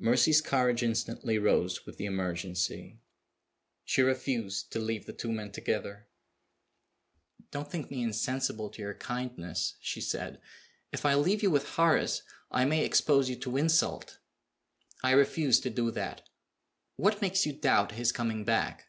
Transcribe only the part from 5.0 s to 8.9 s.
the two men together. "Don't think me insensible to